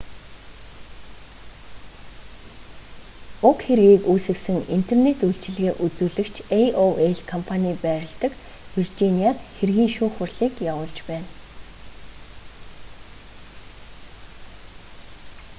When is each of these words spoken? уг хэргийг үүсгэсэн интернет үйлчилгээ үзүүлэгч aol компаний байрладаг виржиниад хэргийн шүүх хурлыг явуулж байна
уг 3.49 3.59
хэргийг 3.65 4.03
үүсгэсэн 4.11 4.57
интернет 4.77 5.19
үйлчилгээ 5.27 5.73
үзүүлэгч 5.85 6.35
aol 6.61 7.15
компаний 7.33 7.75
байрладаг 7.85 8.33
виржиниад 8.75 9.37
хэргийн 9.57 9.91
шүүх 9.95 10.13
хурлыг 10.17 10.53
явуулж 10.71 10.97
байна 11.09 11.29